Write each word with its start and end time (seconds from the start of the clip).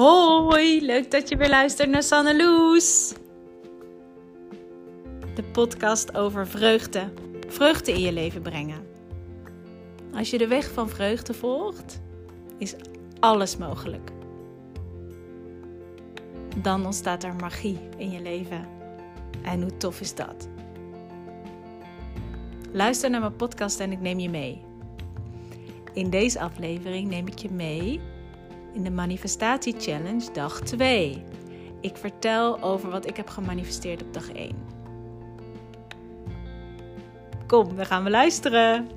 Hoi, 0.00 0.84
leuk 0.84 1.10
dat 1.10 1.28
je 1.28 1.36
weer 1.36 1.48
luistert 1.48 1.90
naar 1.90 2.02
Sanne 2.02 2.36
Loes. 2.36 3.12
De 5.34 5.42
podcast 5.52 6.16
over 6.16 6.46
vreugde. 6.46 7.12
Vreugde 7.48 7.92
in 7.92 8.00
je 8.00 8.12
leven 8.12 8.42
brengen. 8.42 8.86
Als 10.14 10.30
je 10.30 10.38
de 10.38 10.46
weg 10.46 10.70
van 10.72 10.88
vreugde 10.88 11.34
volgt, 11.34 12.00
is 12.58 12.74
alles 13.18 13.56
mogelijk. 13.56 14.10
Dan 16.56 16.84
ontstaat 16.84 17.24
er 17.24 17.34
magie 17.34 17.78
in 17.96 18.10
je 18.10 18.20
leven. 18.22 18.68
En 19.42 19.62
hoe 19.62 19.76
tof 19.76 20.00
is 20.00 20.14
dat? 20.14 20.48
Luister 22.72 23.10
naar 23.10 23.20
mijn 23.20 23.36
podcast 23.36 23.80
en 23.80 23.92
ik 23.92 24.00
neem 24.00 24.18
je 24.18 24.30
mee. 24.30 24.62
In 25.92 26.10
deze 26.10 26.40
aflevering 26.40 27.08
neem 27.08 27.26
ik 27.26 27.38
je 27.38 27.50
mee 27.50 28.00
in 28.72 28.84
de 28.84 28.90
Manifestatie 28.90 29.74
Challenge 29.78 30.32
dag 30.32 30.60
2. 30.60 31.24
Ik 31.80 31.96
vertel 31.96 32.62
over 32.62 32.90
wat 32.90 33.06
ik 33.06 33.16
heb 33.16 33.28
gemanifesteerd 33.28 34.02
op 34.02 34.12
dag 34.12 34.32
1. 34.32 34.56
Kom, 37.46 37.76
dan 37.76 37.86
gaan 37.86 38.04
we 38.04 38.10
luisteren. 38.10 38.88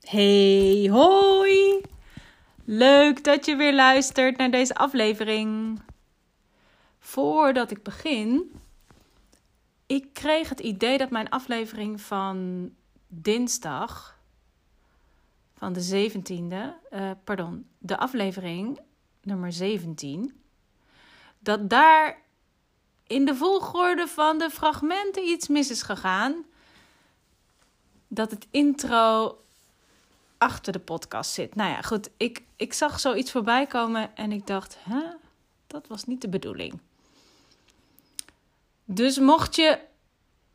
Hey, 0.00 0.88
hoi! 0.90 1.80
Leuk 2.64 3.24
dat 3.24 3.46
je 3.46 3.56
weer 3.56 3.74
luistert 3.74 4.36
naar 4.36 4.50
deze 4.50 4.74
aflevering. 4.74 5.80
Voordat 6.98 7.70
ik 7.70 7.82
begin, 7.82 8.52
ik 9.86 10.06
kreeg 10.12 10.48
het 10.48 10.60
idee 10.60 10.98
dat 10.98 11.10
mijn 11.10 11.28
aflevering 11.28 12.00
van 12.00 12.70
dinsdag 13.12 14.18
van 15.56 15.72
de 15.72 16.10
17e, 16.10 16.94
uh, 16.94 17.10
pardon, 17.24 17.66
de 17.78 17.98
aflevering 17.98 18.80
nummer 19.22 19.52
17, 19.52 20.42
dat 21.38 21.70
daar 21.70 22.22
in 23.06 23.24
de 23.24 23.34
volgorde 23.34 24.06
van 24.06 24.38
de 24.38 24.50
fragmenten 24.50 25.28
iets 25.28 25.48
mis 25.48 25.70
is 25.70 25.82
gegaan. 25.82 26.44
Dat 28.08 28.30
het 28.30 28.46
intro 28.50 29.38
achter 30.38 30.72
de 30.72 30.78
podcast 30.78 31.30
zit. 31.30 31.54
Nou 31.54 31.70
ja, 31.70 31.82
goed, 31.82 32.10
ik, 32.16 32.42
ik 32.56 32.72
zag 32.72 33.00
zoiets 33.00 33.30
voorbij 33.30 33.66
komen 33.66 34.16
en 34.16 34.32
ik 34.32 34.46
dacht, 34.46 34.76
hè, 34.80 35.02
dat 35.66 35.86
was 35.86 36.04
niet 36.04 36.20
de 36.20 36.28
bedoeling. 36.28 36.80
Dus 38.84 39.18
mocht 39.18 39.56
je 39.56 39.78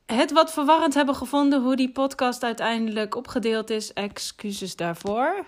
het 0.06 0.31
wat 0.31 0.53
verwarrend 0.53 0.94
hebben 0.94 1.16
gevonden 1.16 1.61
hoe 1.61 1.75
die 1.75 1.92
podcast 1.92 2.44
uiteindelijk 2.44 3.16
opgedeeld 3.16 3.70
is. 3.70 3.94
Excuses 3.94 4.75
daarvoor. 4.75 5.45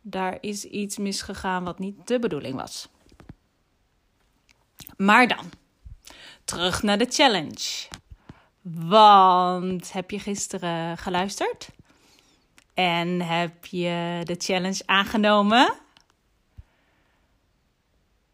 Daar 0.00 0.38
is 0.40 0.64
iets 0.64 0.98
misgegaan 0.98 1.64
wat 1.64 1.78
niet 1.78 2.06
de 2.06 2.18
bedoeling 2.18 2.54
was. 2.54 2.88
Maar 4.96 5.28
dan, 5.28 5.50
terug 6.44 6.82
naar 6.82 6.98
de 6.98 7.06
challenge. 7.08 7.88
Want 8.62 9.92
heb 9.92 10.10
je 10.10 10.18
gisteren 10.18 10.98
geluisterd? 10.98 11.68
En 12.74 13.20
heb 13.20 13.66
je 13.66 14.20
de 14.24 14.34
challenge 14.38 14.82
aangenomen? 14.86 15.72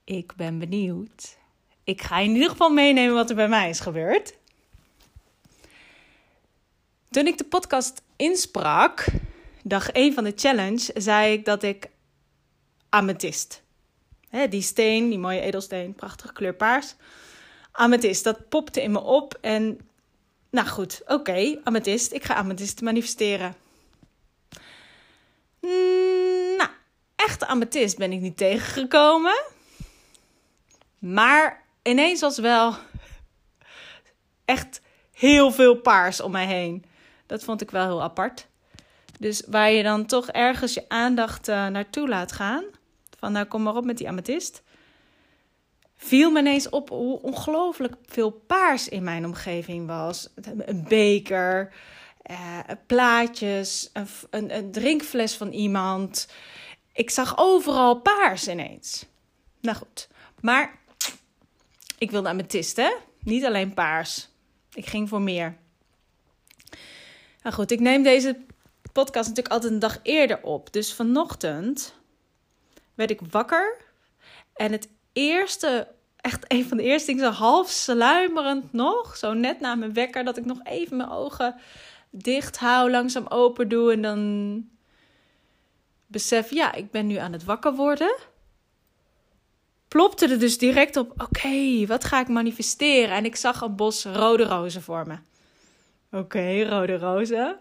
Ik 0.04 0.34
ben 0.36 0.58
benieuwd. 0.58 1.36
Ik 1.84 2.02
ga 2.02 2.18
in 2.18 2.30
ieder 2.30 2.50
geval 2.50 2.70
meenemen 2.70 3.14
wat 3.14 3.30
er 3.30 3.36
bij 3.36 3.48
mij 3.48 3.68
is 3.68 3.80
gebeurd. 3.80 4.34
Toen 7.16 7.26
ik 7.26 7.38
de 7.38 7.44
podcast 7.44 8.02
insprak, 8.16 9.04
dag 9.62 9.90
1 9.90 10.14
van 10.14 10.24
de 10.24 10.32
challenge, 10.36 10.90
zei 10.94 11.32
ik 11.32 11.44
dat 11.44 11.62
ik 11.62 11.90
amethyst. 12.88 13.62
Hè, 14.28 14.48
die 14.48 14.62
steen, 14.62 15.08
die 15.08 15.18
mooie 15.18 15.40
edelsteen, 15.40 15.94
prachtige 15.94 16.32
kleur 16.32 16.54
paars. 16.54 16.94
Amethyst, 17.72 18.24
dat 18.24 18.48
popte 18.48 18.82
in 18.82 18.92
me 18.92 19.00
op. 19.00 19.38
En 19.40 19.78
nou 20.50 20.66
goed, 20.66 21.00
oké, 21.02 21.12
okay, 21.12 21.60
amethyst. 21.64 22.12
Ik 22.12 22.24
ga 22.24 22.34
amethyst 22.34 22.80
manifesteren. 22.80 23.54
Mm, 25.60 26.56
nou, 26.56 26.70
echte 27.14 27.46
amethyst 27.46 27.98
ben 27.98 28.12
ik 28.12 28.20
niet 28.20 28.36
tegengekomen. 28.36 29.44
Maar 30.98 31.64
ineens 31.82 32.20
was 32.20 32.38
wel 32.38 32.74
echt 34.44 34.80
heel 35.12 35.52
veel 35.52 35.74
paars 35.74 36.20
om 36.20 36.30
mij 36.30 36.46
heen. 36.46 36.84
Dat 37.26 37.44
vond 37.44 37.60
ik 37.60 37.70
wel 37.70 37.84
heel 37.84 38.02
apart. 38.02 38.46
Dus 39.18 39.42
waar 39.46 39.70
je 39.70 39.82
dan 39.82 40.06
toch 40.06 40.28
ergens 40.28 40.74
je 40.74 40.88
aandacht 40.88 41.48
uh, 41.48 41.66
naartoe 41.66 42.08
laat 42.08 42.32
gaan. 42.32 42.64
Van 43.18 43.32
nou 43.32 43.46
kom 43.46 43.62
maar 43.62 43.76
op 43.76 43.84
met 43.84 43.98
die 43.98 44.08
amethyst. 44.08 44.62
Viel 45.96 46.30
me 46.30 46.38
ineens 46.38 46.68
op 46.68 46.88
hoe 46.88 47.22
ongelooflijk 47.22 47.94
veel 48.06 48.30
paars 48.30 48.88
in 48.88 49.02
mijn 49.02 49.24
omgeving 49.24 49.86
was. 49.86 50.28
Een 50.58 50.84
beker, 50.88 51.72
uh, 52.30 52.58
plaatjes, 52.86 53.90
een, 53.92 54.06
een, 54.30 54.56
een 54.56 54.72
drinkfles 54.72 55.34
van 55.34 55.52
iemand. 55.52 56.28
Ik 56.92 57.10
zag 57.10 57.38
overal 57.38 58.00
paars 58.00 58.48
ineens. 58.48 59.06
Nou 59.60 59.76
goed, 59.76 60.08
maar 60.40 60.78
ik 61.98 62.10
wilde 62.10 62.28
amethyst, 62.28 62.76
hè? 62.76 62.94
Niet 63.18 63.44
alleen 63.44 63.74
paars. 63.74 64.28
Ik 64.72 64.86
ging 64.86 65.08
voor 65.08 65.22
meer. 65.22 65.56
Nou 67.46 67.58
goed, 67.58 67.70
ik 67.70 67.80
neem 67.80 68.02
deze 68.02 68.36
podcast 68.92 69.28
natuurlijk 69.28 69.54
altijd 69.54 69.72
een 69.72 69.78
dag 69.78 69.98
eerder 70.02 70.42
op. 70.42 70.72
Dus 70.72 70.94
vanochtend 70.94 71.94
werd 72.94 73.10
ik 73.10 73.20
wakker. 73.30 73.76
En 74.54 74.72
het 74.72 74.88
eerste, 75.12 75.88
echt 76.16 76.44
een 76.48 76.68
van 76.68 76.76
de 76.76 76.82
eerste 76.82 77.12
dingen, 77.12 77.24
zo 77.24 77.38
half 77.40 77.70
sluimerend 77.70 78.72
nog. 78.72 79.16
Zo 79.16 79.32
net 79.32 79.60
na 79.60 79.74
mijn 79.74 79.92
wekker, 79.92 80.24
dat 80.24 80.36
ik 80.36 80.44
nog 80.44 80.60
even 80.64 80.96
mijn 80.96 81.10
ogen 81.10 81.54
dicht 82.10 82.56
hou, 82.56 82.90
langzaam 82.90 83.26
open 83.26 83.68
doe. 83.68 83.92
En 83.92 84.02
dan 84.02 84.68
besef, 86.06 86.50
ja, 86.50 86.72
ik 86.72 86.90
ben 86.90 87.06
nu 87.06 87.16
aan 87.16 87.32
het 87.32 87.44
wakker 87.44 87.74
worden. 87.74 88.16
Plopte 89.88 90.28
er 90.28 90.38
dus 90.38 90.58
direct 90.58 90.96
op, 90.96 91.22
oké, 91.22 91.86
wat 91.86 92.04
ga 92.04 92.20
ik 92.20 92.28
manifesteren? 92.28 93.16
En 93.16 93.24
ik 93.24 93.36
zag 93.36 93.60
een 93.60 93.76
bos 93.76 94.04
rode 94.04 94.44
rozen 94.44 94.82
voor 94.82 95.06
me. 95.06 95.16
Oké, 96.10 96.62
rode 96.62 96.98
rozen. 96.98 97.58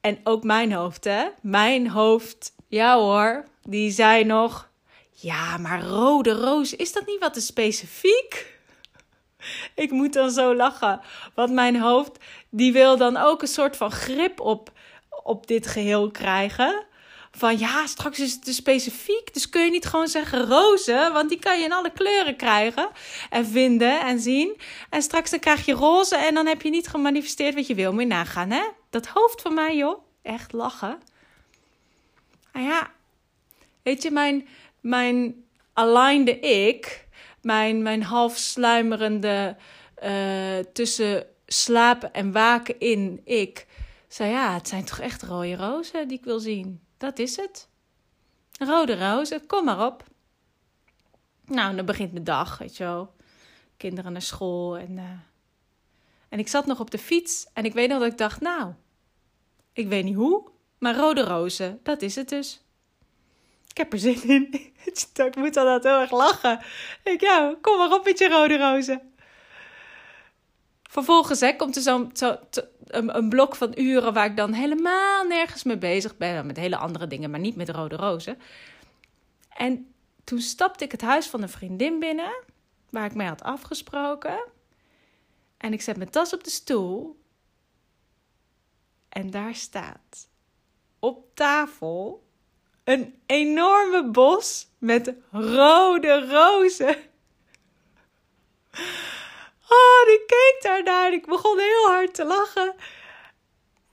En 0.00 0.20
ook 0.24 0.44
mijn 0.44 0.72
hoofd, 0.72 1.04
hè? 1.04 1.28
Mijn 1.42 1.90
hoofd, 1.90 2.54
ja 2.68 2.96
hoor, 2.98 3.44
die 3.62 3.90
zei 3.90 4.24
nog: 4.24 4.70
Ja, 5.10 5.56
maar 5.56 5.82
rode 5.82 6.32
rozen, 6.32 6.78
is 6.78 6.92
dat 6.92 7.06
niet 7.06 7.20
wat 7.20 7.34
te 7.34 7.40
specifiek? 7.40 8.58
Ik 9.74 9.90
moet 9.90 10.12
dan 10.12 10.30
zo 10.30 10.54
lachen. 10.54 11.00
Want 11.34 11.52
mijn 11.52 11.80
hoofd, 11.80 12.24
die 12.50 12.72
wil 12.72 12.96
dan 12.96 13.16
ook 13.16 13.42
een 13.42 13.48
soort 13.48 13.76
van 13.76 13.90
grip 13.90 14.40
op, 14.40 14.72
op 15.22 15.46
dit 15.46 15.66
geheel 15.66 16.10
krijgen 16.10 16.84
van 17.36 17.58
ja, 17.58 17.86
straks 17.86 18.20
is 18.20 18.32
het 18.32 18.44
te 18.44 18.52
specifiek. 18.52 19.34
Dus 19.34 19.48
kun 19.48 19.64
je 19.64 19.70
niet 19.70 19.86
gewoon 19.86 20.08
zeggen 20.08 20.46
roze, 20.46 21.10
want 21.12 21.28
die 21.28 21.38
kan 21.38 21.58
je 21.58 21.64
in 21.64 21.72
alle 21.72 21.92
kleuren 21.92 22.36
krijgen 22.36 22.88
en 23.30 23.46
vinden 23.46 24.00
en 24.00 24.20
zien. 24.20 24.60
En 24.90 25.02
straks 25.02 25.30
dan 25.30 25.38
krijg 25.38 25.66
je 25.66 25.72
roze 25.72 26.16
en 26.16 26.34
dan 26.34 26.46
heb 26.46 26.62
je 26.62 26.70
niet 26.70 26.88
gemanifesteerd 26.88 27.54
wat 27.54 27.66
je 27.66 27.74
wil. 27.74 27.92
Moet 27.92 28.02
je 28.02 28.06
nagaan, 28.06 28.50
hè? 28.50 28.62
Dat 28.90 29.06
hoofd 29.06 29.42
van 29.42 29.54
mij, 29.54 29.76
joh. 29.76 30.02
Echt 30.22 30.52
lachen. 30.52 30.98
Nou 32.52 32.66
ja, 32.66 32.90
weet 33.82 34.02
je, 34.02 34.10
mijn, 34.10 34.48
mijn 34.80 35.44
alignede 35.72 36.38
ik, 36.40 37.06
mijn, 37.42 37.82
mijn 37.82 38.02
half 38.02 38.36
sluimerende 38.36 39.56
uh, 40.04 40.58
tussen 40.72 41.26
slapen 41.46 42.12
en 42.12 42.32
waken 42.32 42.80
in 42.80 43.20
ik, 43.24 43.66
zei 44.08 44.30
ja, 44.30 44.54
het 44.54 44.68
zijn 44.68 44.84
toch 44.84 44.98
echt 44.98 45.22
rode 45.22 45.56
rozen 45.56 46.08
die 46.08 46.18
ik 46.18 46.24
wil 46.24 46.38
zien. 46.38 46.83
Dat 47.04 47.18
is 47.18 47.36
het. 47.36 47.68
Rode 48.58 49.08
rozen, 49.08 49.46
kom 49.46 49.64
maar 49.64 49.86
op. 49.86 50.04
Nou, 51.44 51.76
dan 51.76 51.84
begint 51.84 52.12
mijn 52.12 52.24
dag, 52.24 52.58
weet 52.58 52.76
je 52.76 52.84
wel. 52.84 53.14
Kinderen 53.76 54.12
naar 54.12 54.22
school 54.22 54.78
en... 54.78 54.96
Uh... 54.96 55.10
En 56.28 56.38
ik 56.38 56.48
zat 56.48 56.66
nog 56.66 56.80
op 56.80 56.90
de 56.90 56.98
fiets 56.98 57.46
en 57.52 57.64
ik 57.64 57.72
weet 57.72 57.88
nog 57.88 57.98
dat 57.98 58.12
ik 58.12 58.18
dacht, 58.18 58.40
nou, 58.40 58.72
ik 59.72 59.88
weet 59.88 60.04
niet 60.04 60.14
hoe, 60.14 60.50
maar 60.78 60.96
rode 60.96 61.22
rozen, 61.22 61.80
dat 61.82 62.02
is 62.02 62.14
het 62.14 62.28
dus. 62.28 62.62
Ik 63.68 63.76
heb 63.76 63.92
er 63.92 63.98
zin 63.98 64.22
in. 64.22 64.72
ik 65.26 65.36
moet 65.36 65.54
dan 65.54 65.80
heel 65.82 66.00
erg 66.00 66.10
lachen. 66.10 66.60
Ik, 67.02 67.20
ja, 67.20 67.56
kom 67.60 67.78
maar 67.78 67.92
op 67.92 68.04
met 68.04 68.18
je 68.18 68.28
rode 68.28 68.58
rozen. 68.58 69.13
Vervolgens 70.94 71.40
hè, 71.40 71.56
komt 71.56 71.76
er 71.76 71.82
zo'n 71.82 72.10
zo, 72.12 72.36
een, 72.84 73.16
een, 73.16 73.28
blok 73.28 73.56
van 73.56 73.72
uren 73.76 74.12
waar 74.12 74.26
ik 74.26 74.36
dan 74.36 74.52
helemaal 74.52 75.24
nergens 75.24 75.62
mee 75.62 75.78
bezig 75.78 76.16
ben. 76.16 76.46
Met 76.46 76.56
hele 76.56 76.76
andere 76.76 77.06
dingen, 77.06 77.30
maar 77.30 77.40
niet 77.40 77.56
met 77.56 77.68
rode 77.68 77.96
rozen. 77.96 78.38
En 79.48 79.94
toen 80.24 80.40
stapte 80.40 80.84
ik 80.84 80.92
het 80.92 81.00
huis 81.00 81.26
van 81.26 81.42
een 81.42 81.48
vriendin 81.48 81.98
binnen, 81.98 82.44
waar 82.90 83.04
ik 83.04 83.14
mee 83.14 83.28
had 83.28 83.42
afgesproken. 83.42 84.44
En 85.56 85.72
ik 85.72 85.82
zet 85.82 85.96
mijn 85.96 86.10
tas 86.10 86.32
op 86.32 86.44
de 86.44 86.50
stoel. 86.50 87.20
En 89.08 89.30
daar 89.30 89.54
staat 89.54 90.28
op 90.98 91.34
tafel 91.34 92.24
een 92.84 93.14
enorme 93.26 94.10
bos 94.10 94.68
met 94.78 95.14
rode 95.30 96.26
rozen. 96.30 96.96
Oh, 99.68 100.12
ik 100.12 100.26
keek 100.26 100.56
daarnaar 100.60 101.06
en 101.06 101.12
ik 101.12 101.26
begon 101.26 101.58
heel 101.58 101.86
hard 101.86 102.14
te 102.14 102.24
lachen. 102.24 102.74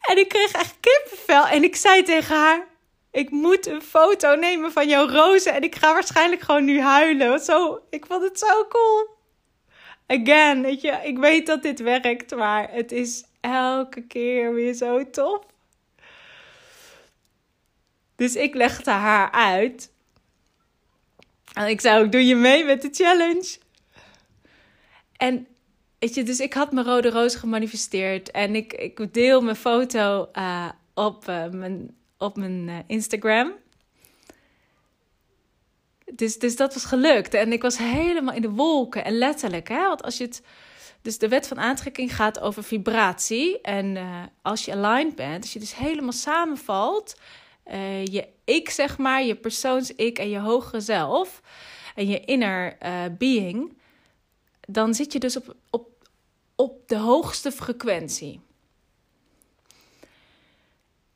En 0.02 0.18
ik 0.18 0.30
kreeg 0.30 0.52
echt 0.52 0.78
kippenvel. 0.80 1.48
En 1.48 1.64
ik 1.64 1.76
zei 1.76 2.04
tegen 2.04 2.36
haar: 2.36 2.68
Ik 3.12 3.30
moet 3.30 3.68
een 3.68 3.82
foto 3.82 4.36
nemen 4.36 4.72
van 4.72 4.88
jouw 4.88 5.08
rozen. 5.08 5.54
En 5.54 5.62
ik 5.62 5.76
ga 5.76 5.94
waarschijnlijk 5.94 6.42
gewoon 6.42 6.66
nu 6.66 6.82
huilen. 6.82 7.40
Zo, 7.40 7.82
ik 7.90 8.06
vond 8.06 8.24
het 8.24 8.40
zo 8.40 8.68
cool. 8.68 9.20
Again, 10.08 10.62
weet 10.62 10.82
je, 10.82 11.00
ik 11.04 11.18
weet 11.18 11.46
dat 11.46 11.64
dit 11.64 11.80
werkt, 11.80 12.36
maar 12.36 12.72
het 12.72 12.92
is 12.92 13.24
elke 13.42 14.02
keer 14.02 14.54
weer 14.54 14.74
zo 14.74 15.10
tof. 15.10 15.46
Dus 18.16 18.36
ik 18.36 18.54
legde 18.54 18.92
haar 18.92 19.32
uit. 19.32 19.92
En 21.54 21.68
ik 21.68 21.82
zei 21.82 22.04
ook, 22.04 22.12
doe 22.12 22.26
je 22.26 22.36
mee 22.36 22.64
met 22.64 22.82
de 22.82 22.90
challenge? 22.92 23.58
En 25.18 25.48
weet 26.02 26.16
je, 26.16 26.24
dus 26.24 26.40
ik 26.40 26.54
had 26.54 26.72
mijn 26.72 26.86
rode 26.86 27.10
roos 27.10 27.36
gemanifesteerd. 27.36 28.32
En 28.32 28.56
ik, 28.56 28.74
ik 28.74 29.14
deel 29.14 29.42
mijn 29.42 29.56
foto 29.56 30.30
uh, 30.34 30.70
op, 30.94 31.28
uh, 31.30 31.50
mijn, 31.50 31.96
op 32.18 32.38
mijn 32.38 32.68
uh, 32.68 32.78
Instagram. 32.88 33.54
Dus, 36.14 36.40
dus 36.40 36.56
dat 36.56 36.74
was 36.74 36.86
gelukt. 36.86 37.34
En 37.34 37.52
ik 37.52 37.62
was 37.62 37.78
helemaal 37.78 38.36
in 38.36 38.42
de 38.42 38.50
wolken. 38.50 39.06
En 39.06 39.18
letterlijk, 39.18 39.68
hè? 39.68 39.88
Want 39.88 40.04
als 40.04 40.18
je 40.18 40.24
het. 40.24 40.44
Dus 41.02 41.18
de 41.18 41.28
wet 41.28 41.48
van 41.48 41.60
aantrekking 41.60 42.16
gaat 42.16 42.40
over 42.40 42.64
vibratie. 42.64 43.62
En 43.62 43.98
als 44.42 44.66
je 44.66 44.74
aligned 44.74 45.16
bent, 45.16 45.42
als 45.42 45.54
je 45.54 45.60
dus 45.60 45.76
helemaal 45.76 46.12
samenvalt 46.12 47.20
je 48.04 48.28
ik, 48.46 48.70
zeg 48.70 48.98
maar, 48.98 49.24
je 49.24 49.36
persoons-ik 49.36 50.20
en 50.20 50.30
je 50.30 50.40
hogere 50.40 50.80
zelf 50.80 51.42
en 51.96 52.08
je 52.08 52.20
inner 52.20 52.78
being, 53.18 53.74
dan 54.68 54.94
zit 54.94 55.14
je 55.14 55.20
dus 55.20 55.38
op, 55.38 55.56
op, 55.70 55.91
op 56.62 56.88
de 56.88 56.98
hoogste 56.98 57.52
frequentie. 57.52 58.42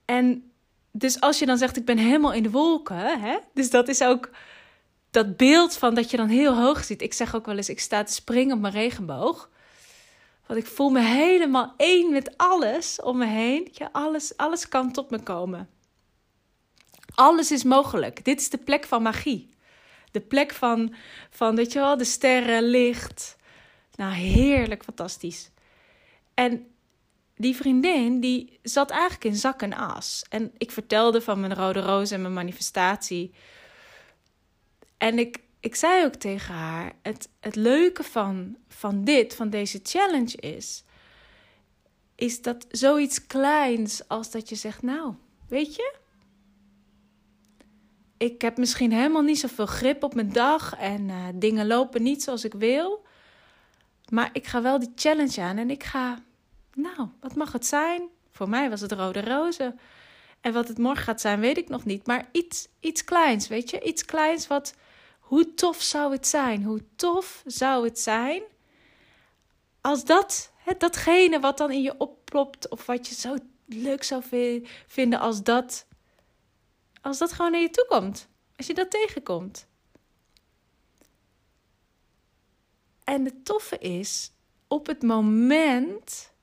En 0.06 0.52
dus 0.92 1.20
als 1.20 1.40
je 1.40 1.46
dan 1.46 1.58
zegt, 1.58 1.78
ik 1.78 1.86
ben 1.86 1.98
helemaal 1.98 2.34
in 2.34 2.44
de 2.44 2.50
wolken, 2.50 3.20
hè? 3.20 3.38
dus 3.54 3.70
dat 3.70 3.88
is 3.88 4.04
ook 4.04 4.30
dat 5.12 5.38
beeld 5.38 5.78
van 5.78 5.96
dat 5.96 6.12
je 6.12 6.18
dan 6.18 6.28
heel 6.28 6.56
hoog 6.56 6.84
zit. 6.84 7.02
Ik 7.02 7.14
zeg 7.14 7.36
ook 7.36 7.46
wel 7.46 7.58
eens, 7.58 7.70
ik 7.70 7.80
sta 7.80 8.04
te 8.04 8.14
springen 8.14 8.56
op 8.56 8.62
mijn 8.62 8.74
regenboog. 8.74 9.50
Want 10.48 10.60
ik 10.60 10.66
voel 10.66 10.90
me 10.90 11.02
helemaal 11.02 11.74
één 11.78 12.12
met 12.12 12.38
alles 12.38 13.02
om 13.02 13.18
me 13.18 13.26
heen. 13.26 13.68
Ja, 13.72 13.90
alles, 13.92 14.38
alles 14.38 14.68
kan 14.68 14.92
tot 14.92 15.10
me 15.10 15.20
komen. 15.20 15.70
Alles 17.16 17.52
is 17.52 17.64
mogelijk. 17.64 18.26
Dit 18.26 18.40
is 18.40 18.50
de 18.50 18.58
plek 18.58 18.86
van 18.86 19.02
magie. 19.02 19.50
De 20.12 20.22
plek 20.22 20.54
van, 20.54 20.96
van 21.30 21.56
weet 21.56 21.74
je 21.74 21.80
wel, 21.80 21.98
de 21.98 22.04
sterren, 22.04 22.64
licht. 22.64 23.36
Nou, 23.96 24.14
heerlijk, 24.14 24.84
fantastisch. 24.84 25.52
En 26.34 26.68
die 27.36 27.56
vriendin, 27.56 28.20
die 28.20 28.60
zat 28.64 28.90
eigenlijk 28.90 29.24
in 29.24 29.36
zak 29.36 29.62
en 29.62 29.74
as. 29.74 30.26
En 30.30 30.52
ik 30.58 30.72
vertelde 30.72 31.22
van 31.22 31.40
mijn 31.40 31.56
rode 31.56 31.80
roos 31.80 32.12
en 32.12 32.22
mijn 32.22 32.34
manifestatie. 32.34 33.34
En 34.98 35.20
ik, 35.20 35.40
ik 35.60 35.76
zei 35.76 36.06
ook 36.06 36.16
tegen 36.16 36.54
haar: 36.54 36.94
het, 37.02 37.30
het 37.40 37.56
leuke 37.56 38.04
van, 38.04 38.58
van 38.68 39.04
dit, 39.04 39.36
van 39.36 39.50
deze 39.50 39.80
challenge 39.84 40.38
is. 40.38 40.84
Is 42.16 42.42
dat 42.42 42.66
zoiets 42.70 43.28
kleins 43.28 44.08
als 44.08 44.32
dat 44.32 44.50
je 44.50 44.56
zegt: 44.56 44.82
Nou, 44.82 45.14
weet 45.48 45.76
je, 45.76 45.96
ik 48.18 48.42
heb 48.42 48.58
misschien 48.58 48.92
helemaal 48.92 49.22
niet 49.22 49.40
zoveel 49.40 49.66
grip 49.66 50.04
op 50.04 50.16
mijn 50.16 50.34
dag 50.34 50.76
en 50.76 51.10
uh, 51.10 51.26
dingen 51.36 51.68
lopen 51.68 52.04
niet 52.04 52.24
zoals 52.24 52.44
ik 52.44 52.54
wil. 52.54 53.05
Maar 54.10 54.30
ik 54.34 54.48
ga 54.48 54.62
wel 54.62 54.80
die 54.80 54.92
challenge 54.96 55.42
aan 55.42 55.58
en 55.58 55.70
ik 55.70 55.84
ga, 55.84 56.24
nou, 56.74 57.08
wat 57.20 57.36
mag 57.36 57.52
het 57.52 57.66
zijn? 57.66 58.10
Voor 58.32 58.50
mij 58.50 58.70
was 58.70 58.82
het 58.82 58.92
rode 58.92 59.22
rozen. 59.22 59.80
En 60.42 60.54
wat 60.54 60.68
het 60.68 60.78
morgen 60.78 61.04
gaat 61.04 61.22
zijn, 61.22 61.40
weet 61.40 61.58
ik 61.58 61.70
nog 61.70 61.86
niet. 61.86 62.08
Maar 62.08 62.30
iets, 62.32 62.68
iets 62.80 63.04
kleins, 63.04 63.48
weet 63.48 63.70
je? 63.70 63.84
Iets 63.84 64.06
kleins 64.06 64.48
wat, 64.48 64.74
hoe 65.20 65.54
tof 65.54 65.82
zou 65.82 66.12
het 66.12 66.28
zijn? 66.28 66.64
Hoe 66.64 66.82
tof 66.96 67.44
zou 67.46 67.86
het 67.86 68.00
zijn 68.00 68.44
als 69.82 70.06
dat, 70.06 70.52
hè, 70.56 70.74
datgene 70.78 71.40
wat 71.40 71.58
dan 71.58 71.72
in 71.72 71.82
je 71.82 71.98
opplopt 71.98 72.70
of 72.70 72.86
wat 72.86 73.08
je 73.08 73.16
zo 73.16 73.36
leuk 73.66 74.04
zou 74.04 74.24
vinden 74.88 75.20
als 75.20 75.44
dat 75.44 75.86
als 77.06 77.18
dat 77.18 77.32
gewoon 77.32 77.52
naar 77.52 77.62
je 77.62 77.70
toe 77.70 77.86
komt. 77.88 78.28
Als 78.58 78.68
je 78.68 78.74
dat 78.74 78.92
tegenkomt. 78.92 79.68
En 83.06 83.26
het 83.26 83.46
toffe 83.46 83.78
is, 83.78 84.32
op 84.68 84.88
het 84.88 85.02
moment 85.02 86.34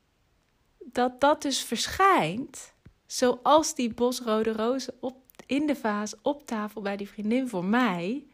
dat 0.78 1.20
dat 1.20 1.42
dus 1.42 1.62
verschijnt, 1.62 2.74
zoals 3.06 3.74
die 3.74 3.94
bosrode 3.94 4.52
rozen 4.52 4.94
op, 5.00 5.16
in 5.46 5.66
de 5.66 5.76
vaas 5.76 6.14
op 6.22 6.46
tafel 6.46 6.80
bij 6.80 6.96
die 6.96 7.08
vriendin 7.08 7.48
voor 7.48 7.64
mij, 7.64 8.24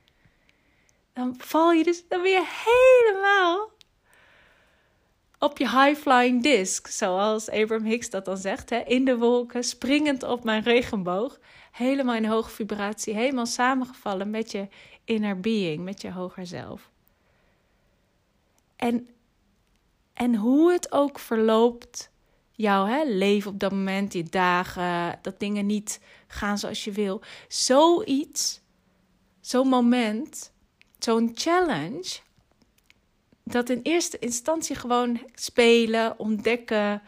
dan 1.12 1.34
val 1.38 1.72
je 1.72 1.84
dus 1.84 2.08
dan 2.08 2.22
weer 2.22 2.44
helemaal 2.64 3.70
op 5.38 5.58
je 5.58 5.70
high-flying 5.70 6.42
disc, 6.42 6.86
zoals 6.86 7.50
Abraham 7.50 7.86
Hicks 7.86 8.10
dat 8.10 8.24
dan 8.24 8.36
zegt, 8.36 8.70
hè, 8.70 8.78
in 8.78 9.04
de 9.04 9.16
wolken, 9.16 9.64
springend 9.64 10.22
op 10.22 10.44
mijn 10.44 10.62
regenboog 10.62 11.38
helemaal 11.72 12.14
in 12.14 12.24
hoge 12.24 12.50
vibratie, 12.50 13.14
helemaal 13.14 13.46
samengevallen 13.46 14.30
met 14.30 14.50
je 14.52 14.68
inner 15.04 15.40
being, 15.40 15.84
met 15.84 16.00
je 16.00 16.12
hoger 16.12 16.46
zelf. 16.46 16.90
En, 18.78 19.08
en 20.12 20.34
hoe 20.34 20.72
het 20.72 20.92
ook 20.92 21.18
verloopt, 21.18 22.10
jouw 22.52 22.86
hè, 22.86 23.04
leven 23.04 23.50
op 23.50 23.60
dat 23.60 23.72
moment, 23.72 24.12
je 24.12 24.22
dagen, 24.22 25.18
dat 25.22 25.38
dingen 25.40 25.66
niet 25.66 26.00
gaan 26.26 26.58
zoals 26.58 26.84
je 26.84 26.92
wil. 26.92 27.20
Zoiets, 27.48 28.60
zo'n 29.40 29.68
moment, 29.68 30.52
zo'n 30.98 31.30
challenge, 31.34 32.18
dat 33.44 33.68
in 33.68 33.80
eerste 33.82 34.18
instantie 34.18 34.76
gewoon 34.76 35.20
spelen, 35.34 36.18
ontdekken. 36.18 37.02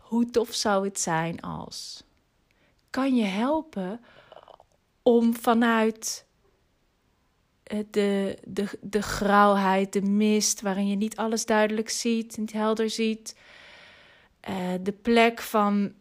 Hoe 0.00 0.30
tof 0.30 0.54
zou 0.54 0.84
het 0.84 1.00
zijn 1.00 1.40
als 1.40 2.04
kan 2.94 3.16
je 3.16 3.24
helpen 3.24 4.00
om 5.02 5.36
vanuit 5.36 6.26
de, 7.90 8.38
de, 8.44 8.78
de 8.80 9.02
grauwheid, 9.02 9.92
de 9.92 10.02
mist, 10.02 10.60
waarin 10.60 10.88
je 10.88 10.96
niet 10.96 11.16
alles 11.16 11.46
duidelijk 11.46 11.88
ziet, 11.90 12.36
niet 12.36 12.52
helder 12.52 12.90
ziet, 12.90 13.36
uh, 14.48 14.56
de 14.80 14.92
plek 14.92 15.40
van 15.40 15.92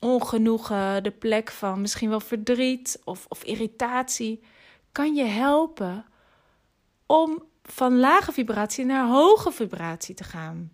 ongenoegen, 0.00 1.02
de 1.02 1.10
plek 1.10 1.50
van 1.50 1.80
misschien 1.80 2.08
wel 2.08 2.20
verdriet 2.20 3.00
of, 3.04 3.26
of 3.28 3.44
irritatie, 3.44 4.42
kan 4.92 5.14
je 5.14 5.24
helpen 5.24 6.04
om 7.06 7.42
van 7.62 7.98
lage 7.98 8.32
vibratie 8.32 8.84
naar 8.84 9.08
hoge 9.08 9.52
vibratie 9.52 10.14
te 10.14 10.24
gaan. 10.24 10.72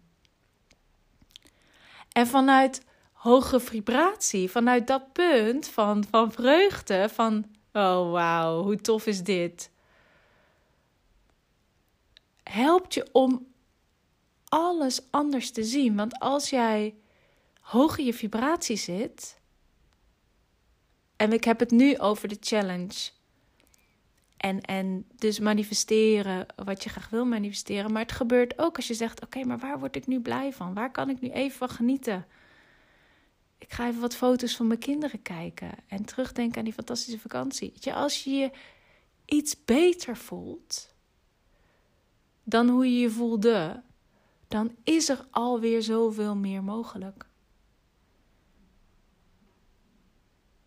En 2.13 2.27
vanuit 2.27 2.83
hoge 3.27 3.61
vibratie. 3.61 4.51
Vanuit 4.51 4.87
dat 4.87 5.13
punt 5.13 5.69
van, 5.69 6.05
van 6.11 6.33
vreugde, 6.33 7.09
van 7.13 7.45
oh 7.73 8.11
wauw, 8.11 8.63
hoe 8.63 8.77
tof 8.77 9.07
is 9.07 9.23
dit? 9.23 9.71
Helpt 12.51 12.95
je 12.95 13.09
om 13.13 13.47
alles 14.45 15.01
anders 15.11 15.51
te 15.51 15.65
zien. 15.65 15.97
Want 15.97 16.19
als 16.19 16.51
jij 16.51 16.95
hoog 17.61 17.99
in 17.99 18.05
je 18.05 18.15
vibratie 18.15 18.77
zit, 18.77 19.41
en 21.17 21.33
ik 21.33 21.45
heb 21.45 21.59
het 21.59 21.71
nu 21.71 21.99
over 21.99 22.29
de 22.29 22.37
challenge. 22.41 23.11
En, 24.37 24.61
en 24.61 25.07
dus 25.17 25.39
manifesteren 25.39 26.47
wat 26.65 26.83
je 26.83 26.89
graag 26.91 27.09
wil 27.09 27.25
manifesteren. 27.25 27.93
Maar 27.93 28.03
het 28.03 28.13
gebeurt 28.13 28.59
ook 28.59 28.77
als 28.77 28.87
je 28.87 28.95
zegt: 28.95 29.23
Oké, 29.23 29.45
maar 29.45 29.59
waar 29.59 29.79
word 29.79 29.97
ik 29.97 30.07
nu 30.07 30.21
blij 30.21 30.53
van? 30.53 30.75
Waar 30.75 30.91
kan 30.91 31.11
ik 31.11 31.21
nu 31.21 31.31
even 31.31 31.59
van 31.59 31.69
genieten? 31.69 32.27
ik 33.59 33.73
ga 33.73 33.89
even 33.89 34.01
wat 34.01 34.17
foto's 34.17 34.57
van 34.57 34.67
mijn 34.67 34.79
kinderen 34.79 35.23
kijken 35.23 35.71
en 35.89 36.05
terugdenken 36.05 36.59
aan 36.59 36.65
die 36.65 36.73
fantastische 36.73 37.21
vakantie. 37.21 37.73
Als 37.93 38.25
je 38.25 38.31
je 38.31 38.51
iets 39.25 39.65
beter 39.65 40.17
voelt 40.17 40.95
dan 42.49 42.69
hoe 42.69 42.93
je 42.93 42.99
je 42.99 43.11
voelde, 43.11 43.83
dan 44.49 44.77
is 44.85 45.09
er 45.09 45.27
alweer 45.31 45.83
zoveel 45.83 46.37
meer 46.37 46.65
mogelijk. 46.65 47.27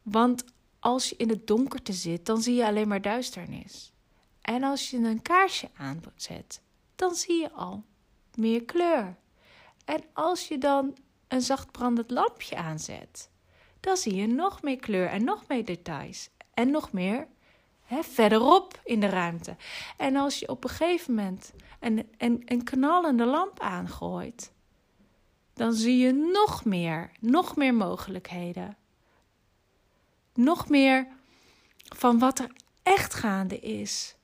Want 0.01 0.43
als 0.79 1.09
je 1.09 1.15
in 1.15 1.29
het 1.29 1.47
donkerte 1.47 1.93
zit, 1.93 2.25
dan 2.25 2.41
zie 2.41 2.55
je 2.55 2.65
alleen 2.65 2.87
maar 2.87 3.01
duisternis. 3.01 3.93
En 4.41 4.63
als 4.63 4.89
je 4.89 4.97
een 4.97 5.21
kaarsje 5.21 5.69
aanzet, 5.77 6.61
dan 6.95 7.15
zie 7.15 7.41
je 7.41 7.51
al 7.51 7.83
meer 8.35 8.65
kleur. 8.65 9.17
En 9.85 10.03
als 10.13 10.47
je 10.47 10.57
dan 10.57 10.97
een 11.27 11.41
zacht 11.41 11.71
brandend 11.71 12.11
lampje 12.11 12.55
aanzet, 12.55 13.29
dan 13.79 13.97
zie 13.97 14.15
je 14.15 14.27
nog 14.27 14.61
meer 14.61 14.79
kleur 14.79 15.07
en 15.07 15.23
nog 15.23 15.47
meer 15.47 15.65
details. 15.65 16.29
En 16.53 16.71
nog 16.71 16.91
meer 16.91 17.27
verderop 17.89 18.79
in 18.83 18.99
de 18.99 19.07
ruimte. 19.07 19.55
En 19.97 20.15
als 20.15 20.39
je 20.39 20.49
op 20.49 20.63
een 20.63 20.69
gegeven 20.69 21.15
moment 21.15 21.53
een, 21.79 22.09
een, 22.17 22.41
een 22.45 22.63
knallende 22.63 23.25
lamp 23.25 23.59
aangooit, 23.59 24.51
dan 25.53 25.73
zie 25.73 25.97
je 25.97 26.13
nog 26.13 26.65
meer, 26.65 27.11
nog 27.19 27.55
meer 27.55 27.73
mogelijkheden. 27.73 28.77
Nog 30.33 30.69
meer 30.69 31.07
van 31.95 32.19
wat 32.19 32.39
er 32.39 32.51
echt 32.83 33.13
gaande 33.13 33.59
is. 33.59 34.15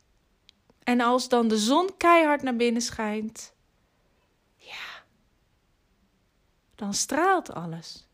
En 0.84 1.02
als 1.02 1.30
dan 1.30 1.48
de 1.48 1.58
zon 1.58 1.90
keihard 1.98 2.42
naar 2.42 2.56
binnen 2.56 2.82
schijnt, 2.82 3.54
ja, 4.56 5.04
dan 6.76 6.94
straalt 6.94 7.54
alles. 7.54 8.08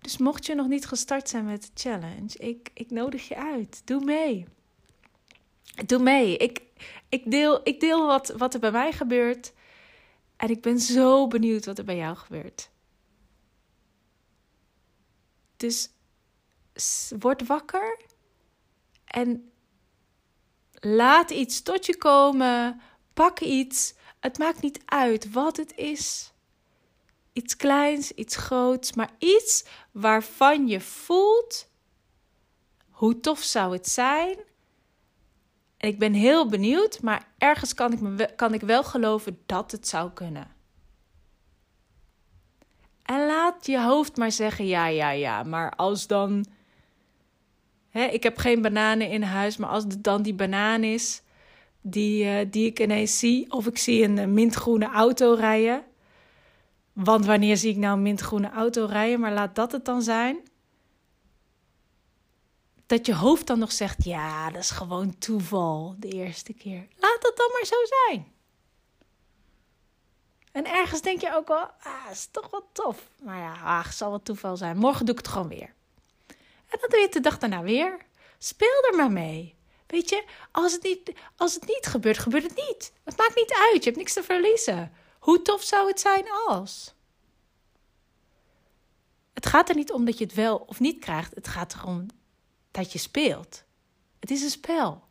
Dus 0.00 0.18
mocht 0.18 0.46
je 0.46 0.54
nog 0.54 0.68
niet 0.68 0.86
gestart 0.86 1.28
zijn 1.28 1.44
met 1.44 1.62
de 1.62 1.70
challenge, 1.74 2.38
ik, 2.38 2.70
ik 2.74 2.90
nodig 2.90 3.28
je 3.28 3.36
uit. 3.36 3.82
Doe 3.84 4.04
mee. 4.04 4.46
Doe 5.86 5.98
mee. 5.98 6.36
Ik, 6.36 6.62
ik 7.08 7.30
deel, 7.30 7.60
ik 7.64 7.80
deel 7.80 8.06
wat, 8.06 8.28
wat 8.28 8.54
er 8.54 8.60
bij 8.60 8.70
mij 8.70 8.92
gebeurt. 8.92 9.52
En 10.36 10.50
ik 10.50 10.62
ben 10.62 10.80
zo 10.80 11.26
benieuwd 11.26 11.64
wat 11.64 11.78
er 11.78 11.84
bij 11.84 11.96
jou 11.96 12.16
gebeurt. 12.16 12.70
Dus 15.56 15.90
word 17.18 17.46
wakker 17.46 18.00
en 19.04 19.50
laat 20.72 21.30
iets 21.30 21.62
tot 21.62 21.86
je 21.86 21.96
komen. 21.96 22.80
Pak 23.14 23.40
iets. 23.40 23.94
Het 24.20 24.38
maakt 24.38 24.60
niet 24.60 24.80
uit 24.84 25.32
wat 25.32 25.56
het 25.56 25.76
is. 25.76 26.32
Iets 27.38 27.56
kleins, 27.56 28.12
iets 28.12 28.36
groots, 28.36 28.92
maar 28.92 29.10
iets 29.18 29.64
waarvan 29.92 30.66
je 30.66 30.80
voelt 30.80 31.68
hoe 32.90 33.20
tof 33.20 33.38
zou 33.38 33.72
het 33.72 33.88
zijn. 33.88 34.36
En 35.76 35.88
ik 35.88 35.98
ben 35.98 36.12
heel 36.12 36.48
benieuwd, 36.48 37.02
maar 37.02 37.28
ergens 37.38 37.74
kan 37.74 37.92
ik, 37.92 38.00
me, 38.00 38.34
kan 38.36 38.54
ik 38.54 38.60
wel 38.60 38.84
geloven 38.84 39.38
dat 39.46 39.70
het 39.70 39.88
zou 39.88 40.10
kunnen. 40.10 40.46
En 43.02 43.26
laat 43.26 43.66
je 43.66 43.82
hoofd 43.82 44.16
maar 44.16 44.32
zeggen: 44.32 44.66
ja, 44.66 44.86
ja, 44.86 45.10
ja. 45.10 45.42
Maar 45.42 45.70
als 45.76 46.06
dan. 46.06 46.46
Hè, 47.88 48.04
ik 48.04 48.22
heb 48.22 48.38
geen 48.38 48.62
bananen 48.62 49.10
in 49.10 49.22
huis, 49.22 49.56
maar 49.56 49.70
als 49.70 49.82
het 49.82 50.02
dan 50.02 50.22
die 50.22 50.34
banaan 50.34 50.82
is 50.82 51.22
die, 51.80 52.24
uh, 52.24 52.50
die 52.50 52.66
ik 52.66 52.80
ineens 52.80 53.18
zie, 53.18 53.52
of 53.52 53.66
ik 53.66 53.78
zie 53.78 54.02
een 54.02 54.34
mintgroene 54.34 54.86
auto 54.86 55.34
rijden. 55.34 55.87
Want 57.04 57.26
wanneer 57.26 57.56
zie 57.56 57.70
ik 57.70 57.76
nou 57.76 57.96
een 57.96 58.02
mintgroene 58.02 58.50
auto 58.50 58.84
rijden? 58.84 59.20
Maar 59.20 59.32
laat 59.32 59.54
dat 59.54 59.72
het 59.72 59.84
dan 59.84 60.02
zijn. 60.02 60.48
Dat 62.86 63.06
je 63.06 63.14
hoofd 63.14 63.46
dan 63.46 63.58
nog 63.58 63.72
zegt: 63.72 64.04
ja, 64.04 64.50
dat 64.50 64.62
is 64.62 64.70
gewoon 64.70 65.18
toeval 65.18 65.94
de 65.98 66.08
eerste 66.08 66.52
keer. 66.52 66.86
Laat 66.96 67.18
dat 67.20 67.36
dan 67.36 67.50
maar 67.52 67.64
zo 67.64 67.76
zijn. 67.84 68.32
En 70.52 70.66
ergens 70.66 71.00
denk 71.00 71.20
je 71.20 71.34
ook 71.34 71.48
wel, 71.48 71.70
ah, 71.80 72.10
is 72.10 72.28
toch 72.30 72.50
wel 72.50 72.68
tof. 72.72 73.10
Maar 73.22 73.38
ja, 73.38 73.52
ah, 73.52 73.86
zal 73.90 74.10
wel 74.10 74.22
toeval 74.22 74.56
zijn. 74.56 74.76
Morgen 74.76 75.06
doe 75.06 75.14
ik 75.14 75.20
het 75.20 75.32
gewoon 75.32 75.48
weer. 75.48 75.74
En 76.68 76.78
dan 76.80 76.88
doe 76.88 76.98
je 76.98 77.04
het 77.04 77.12
de 77.12 77.20
dag 77.20 77.38
daarna 77.38 77.62
weer. 77.62 77.98
Speel 78.38 78.84
er 78.90 78.96
maar 78.96 79.12
mee. 79.12 79.56
Weet 79.86 80.08
je, 80.08 80.24
als 80.52 80.72
het 80.72 80.82
niet, 80.82 81.12
als 81.36 81.54
het 81.54 81.66
niet 81.66 81.86
gebeurt, 81.86 82.18
gebeurt 82.18 82.42
het 82.42 82.56
niet. 82.68 82.92
Het 83.04 83.16
maakt 83.16 83.36
niet 83.36 83.52
uit, 83.72 83.84
je 83.84 83.90
hebt 83.90 83.96
niks 83.96 84.12
te 84.12 84.22
verliezen. 84.22 84.92
Hoe 85.28 85.42
tof 85.42 85.62
zou 85.62 85.88
het 85.88 86.00
zijn 86.00 86.24
als? 86.46 86.94
Het 89.32 89.46
gaat 89.46 89.68
er 89.68 89.74
niet 89.74 89.92
om 89.92 90.04
dat 90.04 90.18
je 90.18 90.24
het 90.24 90.34
wel 90.34 90.56
of 90.56 90.80
niet 90.80 90.98
krijgt. 90.98 91.34
Het 91.34 91.48
gaat 91.48 91.74
erom 91.74 92.06
dat 92.70 92.92
je 92.92 92.98
speelt. 92.98 93.64
Het 94.20 94.30
is 94.30 94.42
een 94.42 94.50
spel. 94.50 95.04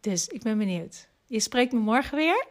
Dus 0.00 0.28
ik 0.28 0.42
ben 0.42 0.58
benieuwd. 0.58 1.08
Je 1.26 1.40
spreekt 1.40 1.72
me 1.72 1.78
morgen 1.78 2.16
weer. 2.16 2.46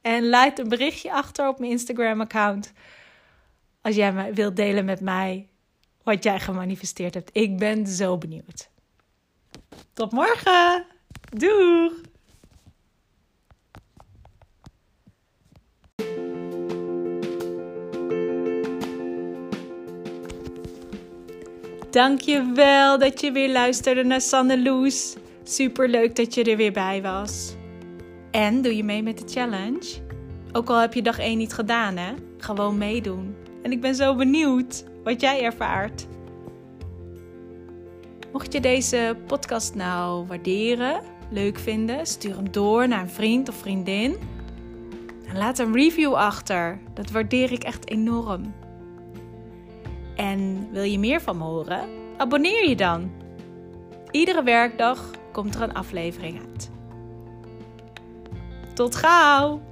En 0.00 0.28
laat 0.28 0.58
een 0.58 0.68
berichtje 0.68 1.12
achter 1.12 1.48
op 1.48 1.58
mijn 1.58 1.70
Instagram-account. 1.70 2.72
Als 3.80 3.94
jij 3.94 4.34
wilt 4.34 4.56
delen 4.56 4.84
met 4.84 5.00
mij 5.00 5.48
wat 6.02 6.24
jij 6.24 6.40
gemanifesteerd 6.40 7.14
hebt. 7.14 7.30
Ik 7.32 7.58
ben 7.58 7.86
zo 7.86 8.18
benieuwd. 8.18 8.68
Tot 9.92 10.12
morgen. 10.12 10.98
Doeg. 11.30 11.92
Dankjewel 21.90 22.98
dat 22.98 23.20
je 23.20 23.32
weer 23.32 23.50
luisterde 23.52 24.04
naar 24.04 24.20
Sanne 24.20 24.62
Loes. 24.62 25.16
Super 25.42 25.88
leuk 25.88 26.16
dat 26.16 26.34
je 26.34 26.44
er 26.44 26.56
weer 26.56 26.72
bij 26.72 27.02
was. 27.02 27.54
En 28.30 28.62
doe 28.62 28.76
je 28.76 28.84
mee 28.84 29.02
met 29.02 29.18
de 29.18 29.28
challenge? 29.28 29.86
Ook 30.52 30.68
al 30.68 30.78
heb 30.78 30.94
je 30.94 31.02
dag 31.02 31.18
1 31.18 31.38
niet 31.38 31.52
gedaan, 31.52 31.96
hè? 31.96 32.14
Gewoon 32.38 32.78
meedoen. 32.78 33.36
En 33.62 33.72
ik 33.72 33.80
ben 33.80 33.94
zo 33.94 34.14
benieuwd 34.14 34.84
wat 35.04 35.20
jij 35.20 35.42
ervaart. 35.42 36.06
Mocht 38.32 38.52
je 38.52 38.60
deze 38.60 39.16
podcast 39.26 39.74
nou 39.74 40.26
waarderen, 40.26 41.00
leuk 41.30 41.58
vinden, 41.58 42.06
stuur 42.06 42.36
hem 42.36 42.52
door 42.52 42.88
naar 42.88 43.00
een 43.00 43.10
vriend 43.10 43.48
of 43.48 43.54
vriendin. 43.54 44.16
En 45.26 45.36
laat 45.36 45.58
een 45.58 45.72
review 45.72 46.14
achter. 46.14 46.78
Dat 46.94 47.10
waardeer 47.10 47.52
ik 47.52 47.62
echt 47.62 47.90
enorm. 47.90 48.54
En 50.16 50.68
wil 50.72 50.82
je 50.82 50.98
meer 50.98 51.20
van 51.20 51.38
me 51.38 51.44
horen? 51.44 51.88
Abonneer 52.16 52.68
je 52.68 52.76
dan. 52.76 53.10
Iedere 54.10 54.42
werkdag 54.42 55.10
komt 55.32 55.54
er 55.54 55.62
een 55.62 55.74
aflevering 55.74 56.38
uit. 56.38 56.70
Tot 58.74 58.96
gauw! 58.96 59.69